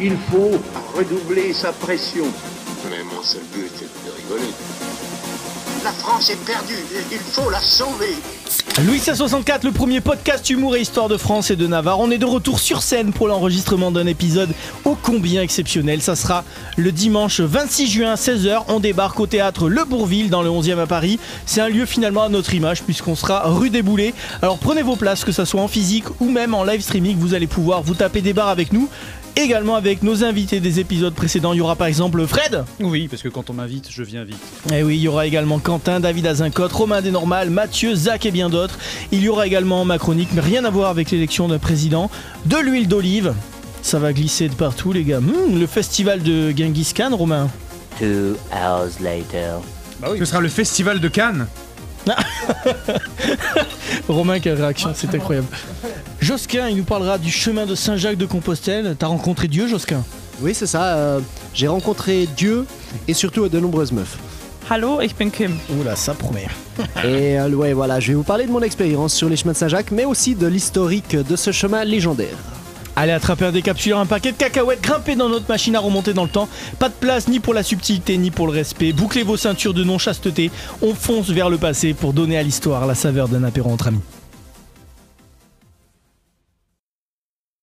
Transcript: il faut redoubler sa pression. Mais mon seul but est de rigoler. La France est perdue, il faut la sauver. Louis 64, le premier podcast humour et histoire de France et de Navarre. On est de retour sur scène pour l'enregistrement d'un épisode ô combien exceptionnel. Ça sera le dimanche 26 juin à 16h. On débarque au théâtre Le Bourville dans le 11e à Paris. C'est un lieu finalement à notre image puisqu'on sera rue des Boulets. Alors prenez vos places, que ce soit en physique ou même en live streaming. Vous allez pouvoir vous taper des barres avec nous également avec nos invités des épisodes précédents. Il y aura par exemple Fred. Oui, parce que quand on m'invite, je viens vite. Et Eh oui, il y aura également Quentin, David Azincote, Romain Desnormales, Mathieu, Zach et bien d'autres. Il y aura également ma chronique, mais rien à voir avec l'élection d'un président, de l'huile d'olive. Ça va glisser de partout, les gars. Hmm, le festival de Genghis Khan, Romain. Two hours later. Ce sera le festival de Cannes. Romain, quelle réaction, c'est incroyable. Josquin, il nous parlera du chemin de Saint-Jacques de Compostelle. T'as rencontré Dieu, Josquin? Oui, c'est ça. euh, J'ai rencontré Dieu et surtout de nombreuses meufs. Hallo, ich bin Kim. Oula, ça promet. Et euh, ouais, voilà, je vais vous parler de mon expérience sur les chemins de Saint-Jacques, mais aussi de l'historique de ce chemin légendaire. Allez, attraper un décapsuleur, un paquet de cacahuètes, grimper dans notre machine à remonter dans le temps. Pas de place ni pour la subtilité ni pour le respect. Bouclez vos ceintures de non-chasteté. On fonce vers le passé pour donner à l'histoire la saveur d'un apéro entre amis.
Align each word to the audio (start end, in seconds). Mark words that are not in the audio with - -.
il 0.00 0.16
faut 0.30 0.60
redoubler 0.96 1.52
sa 1.52 1.72
pression. 1.72 2.24
Mais 2.90 3.02
mon 3.04 3.22
seul 3.22 3.42
but 3.54 3.70
est 3.80 4.06
de 4.06 4.12
rigoler. 4.16 4.52
La 5.84 5.92
France 5.92 6.30
est 6.30 6.44
perdue, 6.44 6.78
il 7.10 7.18
faut 7.18 7.50
la 7.50 7.60
sauver. 7.60 8.14
Louis 8.86 9.00
64, 9.00 9.64
le 9.64 9.72
premier 9.72 10.00
podcast 10.00 10.48
humour 10.48 10.76
et 10.76 10.80
histoire 10.80 11.08
de 11.08 11.16
France 11.16 11.50
et 11.50 11.56
de 11.56 11.66
Navarre. 11.66 11.98
On 12.00 12.10
est 12.10 12.18
de 12.18 12.24
retour 12.24 12.60
sur 12.60 12.82
scène 12.82 13.12
pour 13.12 13.28
l'enregistrement 13.28 13.90
d'un 13.90 14.06
épisode 14.06 14.54
ô 14.84 14.96
combien 15.00 15.42
exceptionnel. 15.42 16.00
Ça 16.00 16.16
sera 16.16 16.44
le 16.76 16.92
dimanche 16.92 17.40
26 17.40 17.86
juin 17.88 18.12
à 18.12 18.14
16h. 18.14 18.62
On 18.68 18.80
débarque 18.80 19.18
au 19.20 19.26
théâtre 19.26 19.68
Le 19.68 19.84
Bourville 19.84 20.30
dans 20.30 20.42
le 20.42 20.50
11e 20.50 20.78
à 20.78 20.86
Paris. 20.86 21.18
C'est 21.46 21.60
un 21.60 21.68
lieu 21.68 21.84
finalement 21.84 22.22
à 22.22 22.28
notre 22.28 22.54
image 22.54 22.82
puisqu'on 22.82 23.16
sera 23.16 23.42
rue 23.48 23.70
des 23.70 23.82
Boulets. 23.82 24.14
Alors 24.40 24.58
prenez 24.58 24.82
vos 24.82 24.96
places, 24.96 25.24
que 25.24 25.32
ce 25.32 25.44
soit 25.44 25.60
en 25.60 25.68
physique 25.68 26.04
ou 26.20 26.30
même 26.30 26.54
en 26.54 26.64
live 26.64 26.80
streaming. 26.80 27.18
Vous 27.18 27.34
allez 27.34 27.48
pouvoir 27.48 27.82
vous 27.82 27.94
taper 27.94 28.20
des 28.20 28.32
barres 28.32 28.48
avec 28.48 28.72
nous 28.72 28.88
également 29.36 29.76
avec 29.76 30.02
nos 30.02 30.24
invités 30.24 30.60
des 30.60 30.80
épisodes 30.80 31.14
précédents. 31.14 31.52
Il 31.52 31.58
y 31.58 31.60
aura 31.60 31.76
par 31.76 31.86
exemple 31.86 32.26
Fred. 32.26 32.64
Oui, 32.80 33.08
parce 33.08 33.22
que 33.22 33.28
quand 33.28 33.50
on 33.50 33.54
m'invite, 33.54 33.88
je 33.90 34.02
viens 34.02 34.24
vite. 34.24 34.38
Et 34.70 34.78
Eh 34.78 34.82
oui, 34.82 34.96
il 34.96 35.02
y 35.02 35.08
aura 35.08 35.26
également 35.26 35.58
Quentin, 35.58 36.00
David 36.00 36.26
Azincote, 36.26 36.72
Romain 36.72 37.00
Desnormales, 37.00 37.50
Mathieu, 37.50 37.94
Zach 37.94 38.26
et 38.26 38.30
bien 38.30 38.48
d'autres. 38.48 38.78
Il 39.10 39.22
y 39.22 39.28
aura 39.28 39.46
également 39.46 39.84
ma 39.84 39.98
chronique, 39.98 40.30
mais 40.32 40.40
rien 40.40 40.64
à 40.64 40.70
voir 40.70 40.90
avec 40.90 41.10
l'élection 41.10 41.48
d'un 41.48 41.58
président, 41.58 42.10
de 42.46 42.56
l'huile 42.56 42.88
d'olive. 42.88 43.34
Ça 43.82 43.98
va 43.98 44.12
glisser 44.12 44.48
de 44.48 44.54
partout, 44.54 44.92
les 44.92 45.02
gars. 45.04 45.20
Hmm, 45.20 45.58
le 45.58 45.66
festival 45.66 46.22
de 46.22 46.50
Genghis 46.56 46.92
Khan, 46.94 47.16
Romain. 47.16 47.48
Two 47.98 48.36
hours 48.52 49.00
later. 49.00 49.58
Ce 50.18 50.24
sera 50.24 50.40
le 50.40 50.48
festival 50.48 51.00
de 51.00 51.08
Cannes. 51.08 51.46
Romain, 54.08 54.40
quelle 54.40 54.60
réaction, 54.60 54.90
c'est 54.94 55.14
incroyable. 55.14 55.46
Josquin, 56.22 56.68
il 56.68 56.76
nous 56.76 56.84
parlera 56.84 57.18
du 57.18 57.32
chemin 57.32 57.66
de 57.66 57.74
Saint-Jacques 57.74 58.16
de 58.16 58.26
Compostelle. 58.26 58.94
T'as 58.96 59.08
rencontré 59.08 59.48
Dieu, 59.48 59.66
Josquin? 59.66 60.04
Oui, 60.40 60.54
c'est 60.54 60.68
ça. 60.68 60.94
euh, 60.94 61.20
J'ai 61.52 61.66
rencontré 61.66 62.28
Dieu 62.36 62.64
et 63.08 63.12
surtout 63.12 63.48
de 63.48 63.58
nombreuses 63.58 63.90
meufs. 63.90 64.18
Hallo, 64.70 65.00
ich 65.00 65.16
bin 65.16 65.30
Kim. 65.30 65.56
Oula, 65.80 65.96
ça 65.96 66.14
promet. 66.14 66.46
Et 67.02 67.36
euh, 67.40 67.48
ouais, 67.50 67.72
voilà, 67.72 67.98
je 67.98 68.08
vais 68.08 68.14
vous 68.14 68.22
parler 68.22 68.46
de 68.46 68.52
mon 68.52 68.62
expérience 68.62 69.12
sur 69.14 69.28
les 69.28 69.36
chemins 69.36 69.50
de 69.50 69.56
Saint-Jacques, 69.56 69.90
mais 69.90 70.04
aussi 70.04 70.36
de 70.36 70.46
l'historique 70.46 71.16
de 71.16 71.34
ce 71.34 71.50
chemin 71.50 71.82
légendaire. 71.82 72.36
Allez, 72.94 73.10
attraper 73.12 73.46
un 73.46 73.52
décapsuleur, 73.52 73.98
un 73.98 74.06
paquet 74.06 74.30
de 74.30 74.36
cacahuètes, 74.36 74.80
grimper 74.80 75.16
dans 75.16 75.28
notre 75.28 75.48
machine 75.48 75.74
à 75.74 75.80
remonter 75.80 76.14
dans 76.14 76.22
le 76.22 76.28
temps. 76.30 76.48
Pas 76.78 76.88
de 76.88 76.94
place 76.94 77.26
ni 77.26 77.40
pour 77.40 77.52
la 77.52 77.64
subtilité 77.64 78.16
ni 78.16 78.30
pour 78.30 78.46
le 78.46 78.52
respect. 78.52 78.92
Bouclez 78.92 79.24
vos 79.24 79.36
ceintures 79.36 79.74
de 79.74 79.82
non-chasteté. 79.82 80.52
On 80.82 80.94
fonce 80.94 81.30
vers 81.30 81.50
le 81.50 81.58
passé 81.58 81.94
pour 81.94 82.12
donner 82.12 82.38
à 82.38 82.44
l'histoire 82.44 82.86
la 82.86 82.94
saveur 82.94 83.26
d'un 83.26 83.42
apéro 83.42 83.70
entre 83.72 83.88
amis. 83.88 84.00